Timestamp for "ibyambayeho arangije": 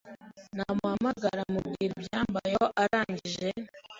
2.01-3.47